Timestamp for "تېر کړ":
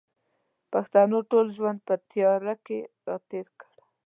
3.29-3.71